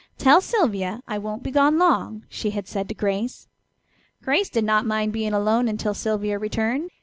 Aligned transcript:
"Tell 0.17 0.41
Sylvia 0.41 1.03
I 1.07 1.19
won't 1.19 1.43
be 1.43 1.51
gone 1.51 1.77
long," 1.77 2.25
she 2.27 2.49
had 2.49 2.67
said 2.67 2.89
to 2.89 2.95
Grace. 2.95 3.47
Grace 4.23 4.49
did 4.49 4.63
not 4.63 4.83
mind 4.83 5.13
being 5.13 5.31
alone 5.31 5.67
until 5.67 5.93
Sylvia 5.93 6.39
returned. 6.39 6.89